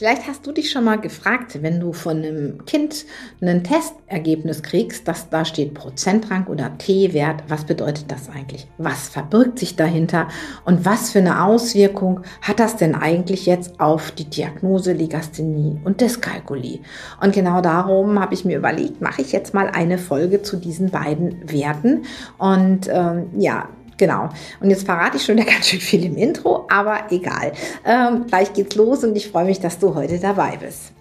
[0.00, 3.04] Vielleicht hast du dich schon mal gefragt, wenn du von einem Kind
[3.42, 8.66] ein Testergebnis kriegst, dass da steht Prozentrang oder T-Wert, was bedeutet das eigentlich?
[8.78, 10.28] Was verbirgt sich dahinter
[10.64, 16.00] und was für eine Auswirkung hat das denn eigentlich jetzt auf die Diagnose Legasthenie und
[16.00, 16.78] Dyskalkulie?
[17.20, 20.88] Und genau darum habe ich mir überlegt, mache ich jetzt mal eine Folge zu diesen
[20.88, 22.06] beiden Werten
[22.38, 23.68] und ähm, ja,
[24.00, 24.30] Genau.
[24.60, 27.52] Und jetzt verrate ich schon ja ganz schön viel im Intro, aber egal.
[27.84, 30.94] Ähm, gleich geht's los und ich freue mich, dass du heute dabei bist.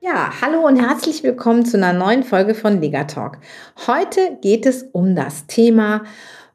[0.00, 3.38] Ja, hallo und herzlich willkommen zu einer neuen Folge von Legatalk.
[3.86, 6.02] Heute geht es um das Thema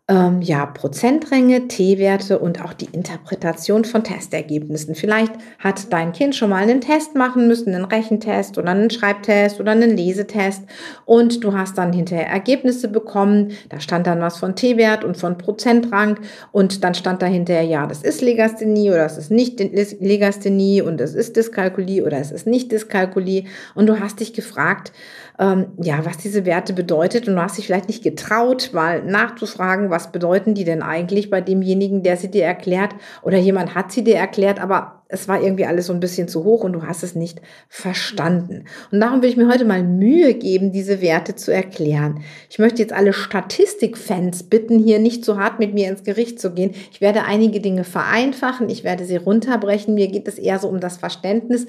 [0.09, 4.95] ähm, ja, Prozentränge, T-Werte und auch die Interpretation von Testergebnissen.
[4.95, 9.59] Vielleicht hat dein Kind schon mal einen Test machen müssen, einen Rechentest oder einen Schreibtest
[9.59, 10.63] oder einen Lesetest
[11.05, 13.51] und du hast dann hinterher Ergebnisse bekommen.
[13.69, 16.19] Da stand dann was von T-Wert und von Prozentrang
[16.51, 20.99] und dann stand da hinterher, ja, das ist Legasthenie oder es ist nicht Legasthenie und
[21.01, 23.43] es ist Dyskalkulie oder es ist nicht Dyskalkulie
[23.75, 24.91] und du hast dich gefragt,
[25.39, 27.27] ähm, ja, was diese Werte bedeutet.
[27.27, 31.39] Und du hast dich vielleicht nicht getraut, mal nachzufragen, was bedeuten die denn eigentlich bei
[31.41, 32.93] demjenigen, der sie dir erklärt?
[33.21, 36.43] Oder jemand hat sie dir erklärt, aber es war irgendwie alles so ein bisschen zu
[36.43, 38.65] hoch und du hast es nicht verstanden.
[38.91, 42.21] Und darum will ich mir heute mal Mühe geben, diese Werte zu erklären.
[42.47, 46.51] Ich möchte jetzt alle Statistikfans bitten, hier nicht so hart mit mir ins Gericht zu
[46.53, 46.75] gehen.
[46.91, 49.95] Ich werde einige Dinge vereinfachen, ich werde sie runterbrechen.
[49.95, 51.65] Mir geht es eher so um das Verständnis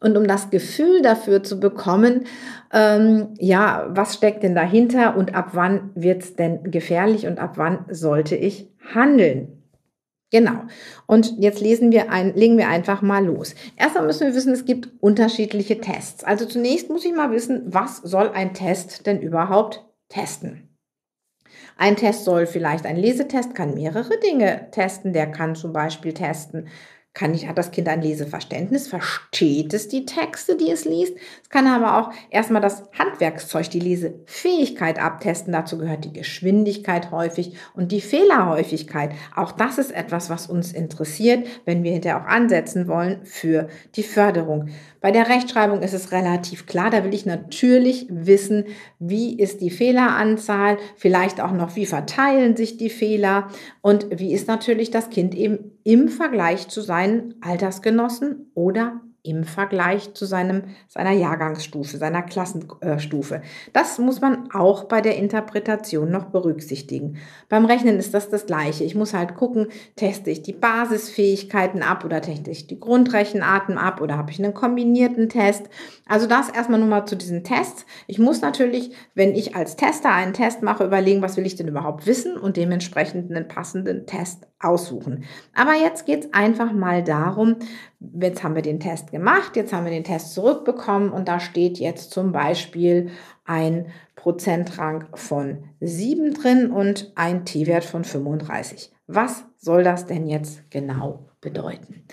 [0.00, 2.26] und um das Gefühl dafür zu bekommen,
[2.74, 7.54] ähm, ja, was steckt denn dahinter und ab wann wird es denn gefährlich und ab
[7.56, 9.61] wann sollte ich handeln.
[10.32, 10.62] Genau.
[11.06, 13.54] Und jetzt lesen wir ein, legen wir einfach mal los.
[13.76, 16.24] Erstmal müssen wir wissen, es gibt unterschiedliche Tests.
[16.24, 20.70] Also zunächst muss ich mal wissen, was soll ein Test denn überhaupt testen?
[21.76, 25.12] Ein Test soll vielleicht ein Lesetest, kann mehrere Dinge testen.
[25.12, 26.68] Der kann zum Beispiel testen,
[27.14, 28.88] kann ich, hat das Kind ein Leseverständnis?
[28.88, 31.14] Versteht es die Texte, die es liest?
[31.42, 35.52] Es kann aber auch erstmal das Handwerkszeug, die Lesefähigkeit abtesten.
[35.52, 39.12] Dazu gehört die Geschwindigkeit häufig und die Fehlerhäufigkeit.
[39.36, 44.04] Auch das ist etwas, was uns interessiert, wenn wir hinterher auch ansetzen wollen für die
[44.04, 44.70] Förderung.
[45.02, 46.88] Bei der Rechtschreibung ist es relativ klar.
[46.88, 48.64] Da will ich natürlich wissen,
[48.98, 53.48] wie ist die Fehleranzahl, vielleicht auch noch, wie verteilen sich die Fehler
[53.82, 60.14] und wie ist natürlich das Kind eben im Vergleich zu seinen Altersgenossen oder im Vergleich
[60.14, 63.42] zu seinem, seiner Jahrgangsstufe, seiner Klassenstufe.
[63.72, 67.18] Das muss man auch bei der Interpretation noch berücksichtigen.
[67.48, 68.82] Beim Rechnen ist das das Gleiche.
[68.82, 74.00] Ich muss halt gucken, teste ich die Basisfähigkeiten ab oder teste ich die Grundrechenarten ab
[74.00, 75.68] oder habe ich einen kombinierten Test.
[76.06, 77.86] Also das erstmal nur mal zu diesen Tests.
[78.08, 81.68] Ich muss natürlich, wenn ich als Tester einen Test mache, überlegen, was will ich denn
[81.68, 85.24] überhaupt wissen und dementsprechend einen passenden Test aussuchen.
[85.54, 87.56] Aber jetzt geht es einfach mal darum,
[88.20, 91.78] jetzt haben wir den Test gemacht, jetzt haben wir den Test zurückbekommen und da steht
[91.78, 93.10] jetzt zum Beispiel
[93.44, 98.92] ein Prozentrang von 7 drin und ein T-Wert von 35.
[99.06, 102.04] Was soll das denn jetzt genau bedeuten?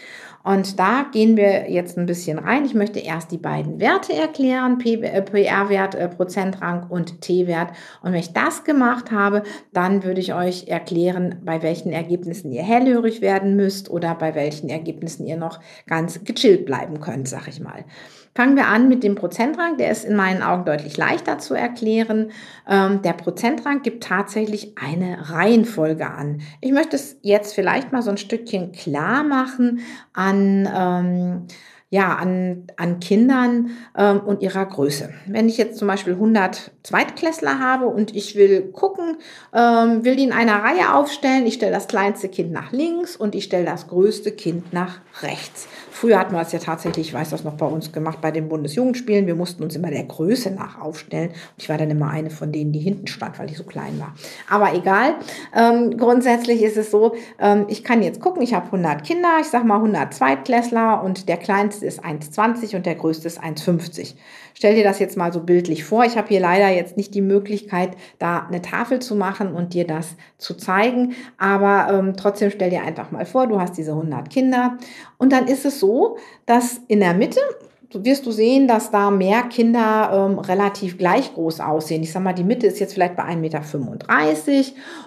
[0.43, 2.65] Und da gehen wir jetzt ein bisschen rein.
[2.65, 7.71] Ich möchte erst die beiden Werte erklären, PR-Wert, äh, Prozentrang und T-Wert.
[8.01, 12.63] Und wenn ich das gemacht habe, dann würde ich euch erklären, bei welchen Ergebnissen ihr
[12.63, 17.59] hellhörig werden müsst oder bei welchen Ergebnissen ihr noch ganz gechillt bleiben könnt, sag ich
[17.59, 17.85] mal.
[18.35, 19.77] Fangen wir an mit dem Prozentrang.
[19.77, 22.31] Der ist in meinen Augen deutlich leichter zu erklären.
[22.69, 26.41] Ähm, der Prozentrang gibt tatsächlich eine Reihenfolge an.
[26.61, 29.81] Ich möchte es jetzt vielleicht mal so ein Stückchen klar machen
[30.35, 31.47] ähm,
[31.91, 35.09] ja, an, an Kindern ähm, und ihrer Größe.
[35.25, 39.17] Wenn ich jetzt zum Beispiel 100 Zweitklässler habe und ich will gucken,
[39.53, 43.33] ähm, will die in einer Reihe aufstellen, ich stelle das kleinste Kind nach links und
[43.33, 45.67] ich stelle das größte Kind nach rechts.
[45.99, 48.47] Früher hatten wir es ja tatsächlich, ich weiß das noch bei uns gemacht, bei den
[48.47, 49.27] Bundesjugendspielen.
[49.27, 51.31] Wir mussten uns immer der Größe nach aufstellen.
[51.31, 53.99] Und ich war dann immer eine von denen, die hinten stand, weil ich so klein
[53.99, 54.13] war.
[54.49, 55.15] Aber egal.
[55.53, 59.47] Ähm, grundsätzlich ist es so, ähm, ich kann jetzt gucken, ich habe 100 Kinder, ich
[59.47, 64.15] sage mal 100 Zweitklässler und der kleinste ist 1,20 und der größte ist 1,50.
[64.53, 66.05] Stell dir das jetzt mal so bildlich vor.
[66.05, 69.87] Ich habe hier leider jetzt nicht die Möglichkeit, da eine Tafel zu machen und dir
[69.87, 71.15] das zu zeigen.
[71.37, 74.77] Aber ähm, trotzdem stell dir einfach mal vor, du hast diese 100 Kinder.
[75.17, 77.39] Und dann ist es so, dass in der Mitte
[77.93, 82.03] wirst du sehen, dass da mehr Kinder ähm, relativ gleich groß aussehen.
[82.03, 83.61] Ich sag mal, die Mitte ist jetzt vielleicht bei 1,35 Meter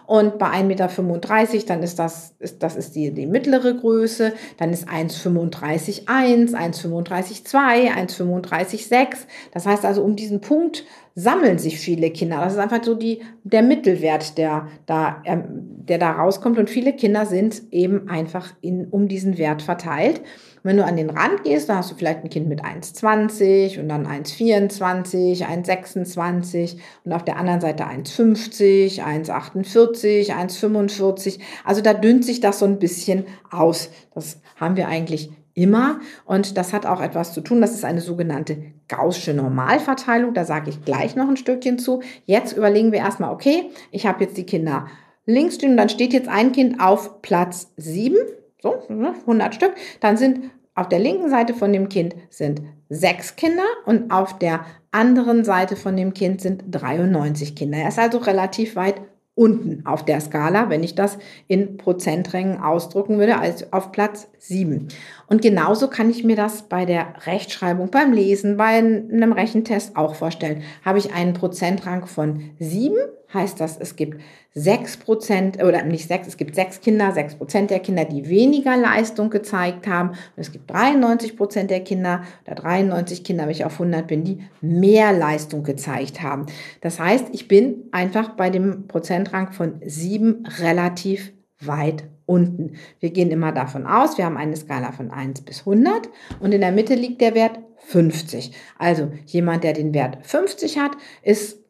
[0.06, 4.70] und bei 1,35 Meter, dann ist das, ist, das ist die, die mittlere Größe, dann
[4.70, 9.26] ist 1,35 1, 1,35 2, 1,35 6.
[9.52, 10.84] Das heißt also, um diesen Punkt
[11.14, 12.40] sammeln sich viele Kinder.
[12.42, 16.58] Das ist einfach so die, der Mittelwert, der da, ähm, der da rauskommt.
[16.58, 20.20] Und viele Kinder sind eben einfach in, um diesen Wert verteilt.
[20.20, 23.80] Und wenn du an den Rand gehst, da hast du vielleicht ein Kind mit 1,20
[23.80, 31.40] und dann 1,24, 1,26 und auf der anderen Seite 1,50, 1,48, 1,45.
[31.64, 33.90] Also da dünnt sich das so ein bisschen aus.
[34.14, 36.00] Das haben wir eigentlich immer.
[36.24, 37.60] Und das hat auch etwas zu tun.
[37.60, 38.56] Das ist eine sogenannte
[38.88, 40.34] Gaußsche Normalverteilung.
[40.34, 42.02] Da sage ich gleich noch ein Stückchen zu.
[42.24, 44.86] Jetzt überlegen wir erstmal, okay, ich habe jetzt die Kinder
[45.26, 48.16] links stehen dann steht jetzt ein Kind auf Platz 7.
[48.60, 49.74] So, 100 ne, Stück.
[50.00, 54.64] Dann sind auf der linken Seite von dem Kind sind sechs Kinder und auf der
[54.90, 57.78] anderen Seite von dem Kind sind 93 Kinder.
[57.78, 59.00] Er ist also relativ weit
[59.34, 61.18] unten auf der Skala, wenn ich das
[61.48, 64.88] in Prozenträngen ausdrucken würde, also auf Platz 7.
[65.26, 70.14] Und genauso kann ich mir das bei der Rechtschreibung, beim Lesen, bei einem Rechentest auch
[70.14, 70.62] vorstellen.
[70.84, 72.96] Habe ich einen Prozentrang von 7,
[73.32, 74.20] heißt das, es gibt
[74.54, 78.76] 6 Prozent, oder nicht 6, es gibt 6 Kinder, 6 Prozent der Kinder, die weniger
[78.76, 80.10] Leistung gezeigt haben.
[80.10, 84.24] Und es gibt 93 Prozent der Kinder, oder 93 Kinder, wenn ich auf 100 bin,
[84.24, 86.46] die mehr Leistung gezeigt haben.
[86.80, 92.72] Das heißt, ich bin einfach bei dem Prozentrang von 7 relativ weit unten.
[93.00, 96.08] Wir gehen immer davon aus, wir haben eine Skala von 1 bis 100
[96.40, 98.52] und in der Mitte liegt der Wert 50.
[98.78, 100.92] Also jemand, der den Wert 50 hat,
[101.22, 101.61] ist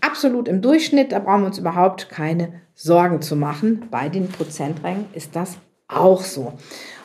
[0.00, 3.84] absolut im Durchschnitt, da brauchen wir uns überhaupt keine Sorgen zu machen.
[3.90, 6.52] Bei den Prozenträngen ist das auch so.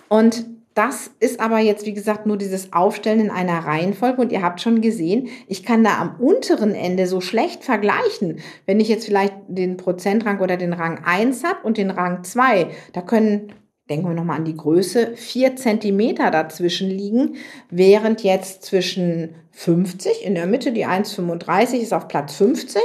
[0.09, 4.21] Und das ist aber jetzt, wie gesagt, nur dieses Aufstellen in einer Reihenfolge.
[4.21, 8.39] Und ihr habt schon gesehen, ich kann da am unteren Ende so schlecht vergleichen.
[8.65, 12.67] Wenn ich jetzt vielleicht den Prozentrang oder den Rang 1 habe und den Rang 2,
[12.93, 13.51] da können
[13.91, 17.35] denken wir nochmal an die Größe, vier Zentimeter dazwischen liegen,
[17.69, 22.81] während jetzt zwischen 50 in der Mitte, die 1,35 ist auf Platz 50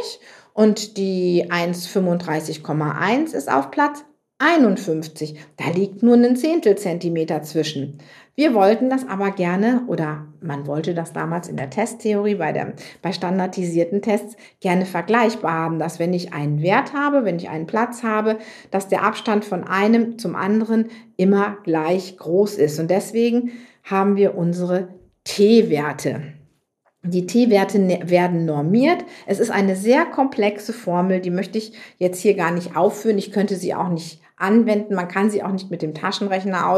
[0.52, 4.04] und die 1,35,1 ist auf Platz
[4.38, 5.38] 51.
[5.56, 7.98] Da liegt nur ein Zehntelzentimeter zwischen.
[8.38, 12.74] Wir wollten das aber gerne, oder man wollte das damals in der Testtheorie bei, der,
[13.00, 17.66] bei standardisierten Tests gerne vergleichbar haben, dass wenn ich einen Wert habe, wenn ich einen
[17.66, 18.38] Platz habe,
[18.70, 22.78] dass der Abstand von einem zum anderen immer gleich groß ist.
[22.78, 23.52] Und deswegen
[23.84, 24.88] haben wir unsere
[25.24, 26.34] T-Werte.
[27.02, 29.02] Die T-Werte ne-, werden normiert.
[29.24, 33.16] Es ist eine sehr komplexe Formel, die möchte ich jetzt hier gar nicht aufführen.
[33.16, 34.94] Ich könnte sie auch nicht anwenden.
[34.94, 36.68] Man kann sie auch nicht mit dem Taschenrechner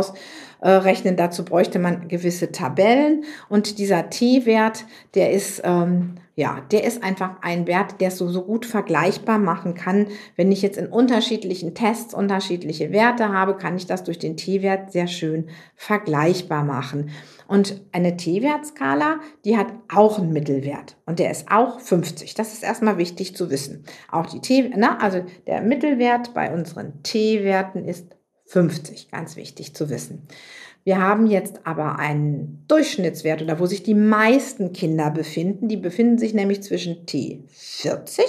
[0.60, 1.16] ausrechnen.
[1.16, 3.24] Dazu bräuchte man gewisse Tabellen.
[3.48, 4.84] Und dieser T-Wert,
[5.14, 9.38] der ist, ähm, ja, der ist einfach ein Wert, der es so, so gut vergleichbar
[9.38, 10.06] machen kann.
[10.36, 14.92] Wenn ich jetzt in unterschiedlichen Tests unterschiedliche Werte habe, kann ich das durch den T-Wert
[14.92, 17.10] sehr schön vergleichbar machen.
[17.48, 22.34] Und eine T-Wertskala, die hat auch einen Mittelwert und der ist auch 50.
[22.34, 23.84] Das ist erstmal wichtig zu wissen.
[24.12, 28.17] Auch die T, na, also der Mittelwert bei unseren T-Werten ist
[28.48, 29.10] 50.
[29.10, 30.26] Ganz wichtig zu wissen.
[30.84, 35.68] Wir haben jetzt aber einen Durchschnittswert oder wo sich die meisten Kinder befinden.
[35.68, 38.20] Die befinden sich nämlich zwischen T40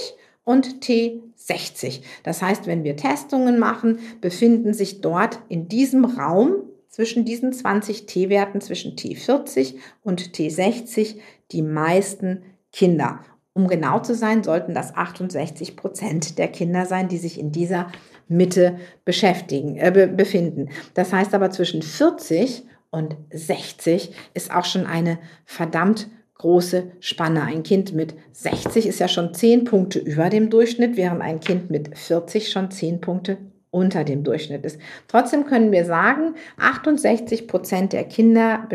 [0.44, 2.02] und T60.
[2.24, 8.08] Das heißt, wenn wir Testungen machen, befinden sich dort in diesem Raum zwischen diesen 20
[8.08, 11.16] T-Werten, zwischen T40 und T60,
[11.52, 13.24] die meisten Kinder.
[13.54, 17.92] Um genau zu sein, sollten das 68 Prozent der Kinder sein, die sich in dieser
[18.30, 20.70] Mitte beschäftigen, äh, be befinden.
[20.94, 27.44] Das heißt aber zwischen 40 und 60 ist auch schon eine verdammt große Spanne.
[27.44, 31.70] Ein Kind mit 60 ist ja schon 10 Punkte über dem Durchschnitt, während ein Kind
[31.70, 33.38] mit 40 schon 10 Punkte
[33.72, 34.80] unter dem Durchschnitt ist.
[35.08, 38.68] Trotzdem können wir sagen, 68 Prozent der Kinder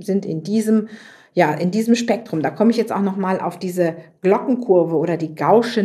[0.00, 0.88] sind in diesem
[1.34, 5.34] ja, in diesem Spektrum, da komme ich jetzt auch nochmal auf diese Glockenkurve oder die
[5.34, 5.82] Gaußsche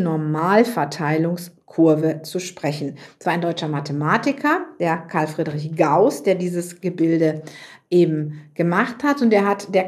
[1.68, 2.98] Normalverteilungskurve zu sprechen.
[3.18, 7.44] Das war ein deutscher Mathematiker, der Karl Friedrich Gauss, der dieses Gebilde
[7.90, 9.22] eben gemacht hat.
[9.22, 9.88] Und der hat, der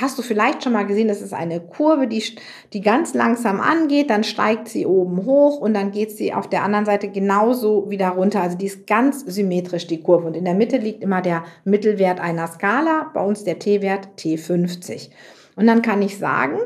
[0.00, 2.22] hast du vielleicht schon mal gesehen, das ist eine Kurve, die,
[2.72, 6.62] die ganz langsam angeht, dann steigt sie oben hoch und dann geht sie auf der
[6.62, 8.42] anderen Seite genauso wieder runter.
[8.42, 10.26] Also die ist ganz symmetrisch, die Kurve.
[10.28, 15.10] Und in der Mitte liegt immer der Mittelwert einer Skala, bei uns der T-Wert T50.
[15.56, 16.58] Und dann kann ich sagen,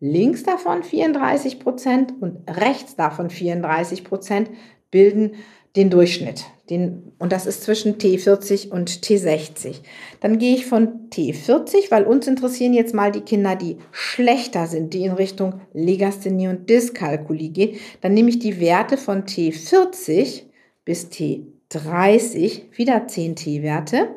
[0.00, 4.50] links davon 34 Prozent und rechts davon 34 Prozent
[4.90, 5.32] bilden
[5.76, 6.44] den Durchschnitt.
[6.70, 9.80] Den, und das ist zwischen T40 und T60.
[10.20, 14.92] Dann gehe ich von T40, weil uns interessieren jetzt mal die Kinder, die schlechter sind,
[14.92, 17.78] die in Richtung Legasthenie und Dyskalkulie gehen.
[18.02, 20.42] Dann nehme ich die Werte von T40
[20.84, 24.08] bis T30, wieder 10 T-Werte.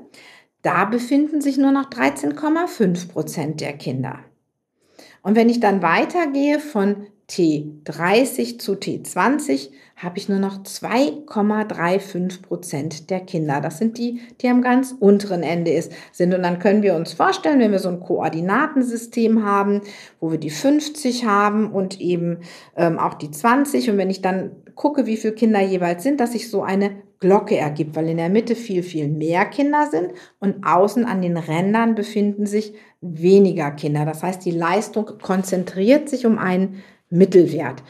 [0.61, 4.19] Da befinden sich nur noch 13,5 Prozent der Kinder.
[5.21, 9.69] Und wenn ich dann weitergehe von T30 zu T20
[10.03, 13.61] habe ich nur noch 2,35 Prozent der Kinder.
[13.61, 16.33] Das sind die, die am ganz unteren Ende ist, sind.
[16.33, 19.81] Und dann können wir uns vorstellen, wenn wir so ein Koordinatensystem haben,
[20.19, 22.39] wo wir die 50 haben und eben
[22.75, 23.91] ähm, auch die 20.
[23.91, 27.55] Und wenn ich dann gucke, wie viele Kinder jeweils sind, dass sich so eine Glocke
[27.55, 31.95] ergibt, weil in der Mitte viel, viel mehr Kinder sind und außen an den Rändern
[31.95, 34.05] befinden sich weniger Kinder.
[34.05, 37.83] Das heißt, die Leistung konzentriert sich um einen Mittelwert.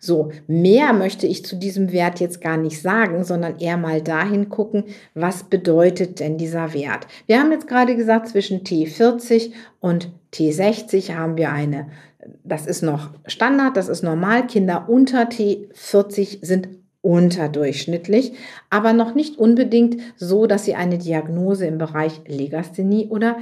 [0.00, 4.48] So, mehr möchte ich zu diesem Wert jetzt gar nicht sagen, sondern eher mal dahin
[4.48, 7.06] gucken, was bedeutet denn dieser Wert.
[7.26, 11.88] Wir haben jetzt gerade gesagt, zwischen T40 und T60 haben wir eine,
[12.44, 14.46] das ist noch Standard, das ist normal.
[14.46, 16.68] Kinder unter T40 sind
[17.00, 18.32] unterdurchschnittlich,
[18.70, 23.38] aber noch nicht unbedingt so, dass sie eine Diagnose im Bereich Legasthenie oder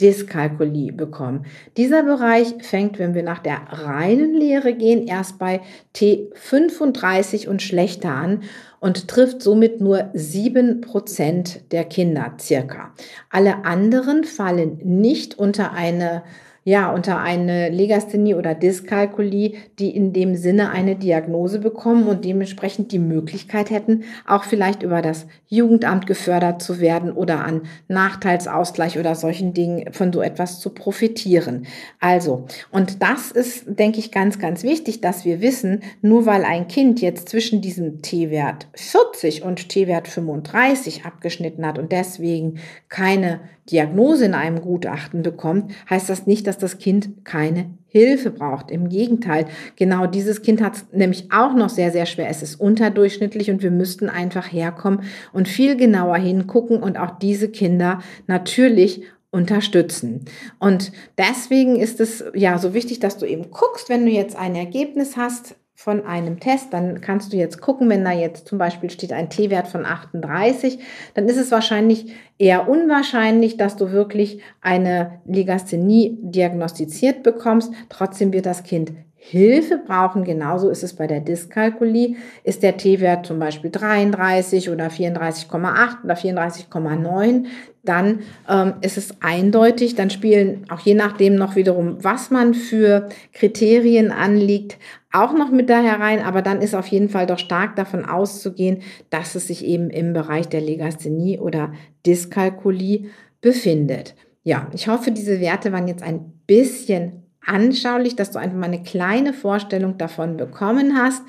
[0.00, 1.44] Dyskalkulie bekommen.
[1.76, 5.60] Dieser Bereich fängt, wenn wir nach der reinen Lehre gehen, erst bei
[5.94, 8.42] T35 und schlechter an
[8.80, 12.94] und trifft somit nur 7% der Kinder circa.
[13.28, 16.22] Alle anderen fallen nicht unter eine
[16.62, 22.92] ja, unter eine Legasthenie oder Dyskalkulie, die in dem Sinne eine Diagnose bekommen und dementsprechend
[22.92, 29.14] die Möglichkeit hätten, auch vielleicht über das Jugendamt gefördert zu werden oder an Nachteilsausgleich oder
[29.14, 31.66] solchen Dingen von so etwas zu profitieren.
[31.98, 36.68] Also, und das ist, denke ich, ganz, ganz wichtig, dass wir wissen, nur weil ein
[36.68, 43.40] Kind jetzt zwischen diesem T-Wert 40 und T-Wert 35 abgeschnitten hat und deswegen keine
[43.70, 48.70] Diagnose in einem Gutachten bekommt, heißt das nicht, dass das Kind keine Hilfe braucht.
[48.70, 52.28] Im Gegenteil, genau dieses Kind hat es nämlich auch noch sehr, sehr schwer.
[52.28, 55.02] Es ist unterdurchschnittlich und wir müssten einfach herkommen
[55.32, 60.24] und viel genauer hingucken und auch diese Kinder natürlich unterstützen.
[60.58, 64.54] Und deswegen ist es ja so wichtig, dass du eben guckst, wenn du jetzt ein
[64.54, 68.90] Ergebnis hast, von einem Test, dann kannst du jetzt gucken, wenn da jetzt zum Beispiel
[68.90, 70.78] steht ein T-Wert von 38,
[71.14, 77.72] dann ist es wahrscheinlich eher unwahrscheinlich, dass du wirklich eine Legasthenie diagnostiziert bekommst.
[77.88, 80.24] Trotzdem wird das Kind Hilfe brauchen.
[80.24, 82.16] Genauso ist es bei der Dyskalkulie.
[82.42, 87.44] Ist der T-Wert zum Beispiel 33 oder 34,8 oder 34,9,
[87.82, 89.94] dann ähm, ist es eindeutig.
[89.94, 94.78] Dann spielen auch je nachdem noch wiederum, was man für Kriterien anliegt,
[95.12, 96.24] auch noch mit da herein.
[96.24, 100.14] Aber dann ist auf jeden Fall doch stark davon auszugehen, dass es sich eben im
[100.14, 101.74] Bereich der Legasthenie oder
[102.06, 103.10] Dyskalkulie
[103.42, 104.14] befindet.
[104.44, 108.82] Ja, ich hoffe, diese Werte waren jetzt ein bisschen anschaulich, dass du einfach mal eine
[108.82, 111.22] kleine Vorstellung davon bekommen hast.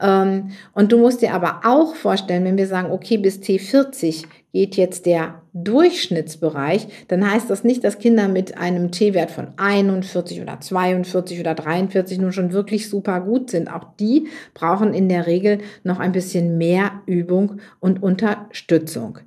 [0.00, 4.76] Ähm, und du musst dir aber auch vorstellen, wenn wir sagen, okay, bis T40 geht
[4.76, 10.60] jetzt der Durchschnittsbereich, dann heißt das nicht, dass Kinder mit einem T-Wert von 41 oder
[10.60, 13.70] 42 oder 43 nun schon wirklich super gut sind.
[13.70, 19.18] Auch die brauchen in der Regel noch ein bisschen mehr Übung und Unterstützung.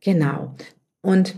[0.00, 0.54] Genau.
[1.00, 1.36] Und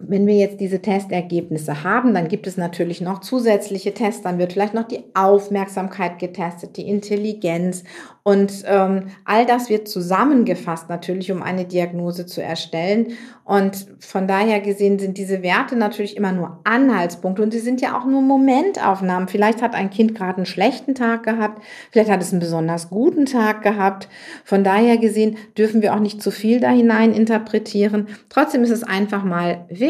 [0.00, 4.54] wenn wir jetzt diese Testergebnisse haben, dann gibt es natürlich noch zusätzliche Tests, dann wird
[4.54, 7.84] vielleicht noch die Aufmerksamkeit getestet, die Intelligenz
[8.22, 13.14] und ähm, all das wird zusammengefasst natürlich, um eine Diagnose zu erstellen.
[13.44, 17.98] Und von daher gesehen sind diese Werte natürlich immer nur Anhaltspunkte und sie sind ja
[17.98, 19.26] auch nur Momentaufnahmen.
[19.26, 23.26] Vielleicht hat ein Kind gerade einen schlechten Tag gehabt, vielleicht hat es einen besonders guten
[23.26, 24.08] Tag gehabt.
[24.44, 28.06] Von daher gesehen dürfen wir auch nicht zu viel da hinein interpretieren.
[28.28, 29.89] Trotzdem ist es einfach mal wichtig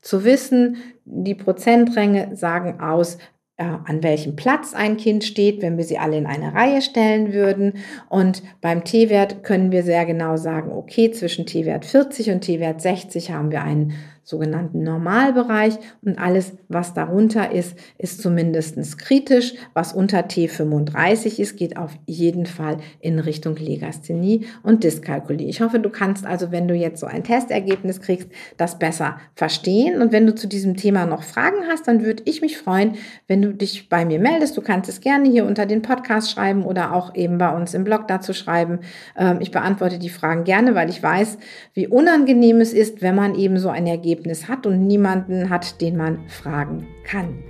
[0.00, 3.18] zu wissen, die Prozentränge sagen aus,
[3.56, 7.32] äh, an welchem Platz ein Kind steht, wenn wir sie alle in eine Reihe stellen
[7.32, 7.74] würden.
[8.08, 13.30] Und beim T-Wert können wir sehr genau sagen, okay, zwischen T-Wert 40 und T-Wert 60
[13.30, 13.92] haben wir einen
[14.24, 19.54] sogenannten Normalbereich und alles, was darunter ist, ist zumindest kritisch.
[19.74, 25.48] Was unter T35 ist, geht auf jeden Fall in Richtung Legasthenie und Dyskalkulie.
[25.48, 30.00] Ich hoffe, du kannst also, wenn du jetzt so ein Testergebnis kriegst, das besser verstehen.
[30.00, 32.94] Und wenn du zu diesem Thema noch Fragen hast, dann würde ich mich freuen,
[33.26, 34.56] wenn du dich bei mir meldest.
[34.56, 37.82] Du kannst es gerne hier unter den Podcast schreiben oder auch eben bei uns im
[37.82, 38.80] Blog dazu schreiben.
[39.18, 41.38] Ähm, ich beantworte die Fragen gerne, weil ich weiß,
[41.74, 45.80] wie unangenehm es ist, wenn man eben so ein Ergebnis Ergebnis hat und niemanden hat,
[45.80, 47.42] den man fragen kann.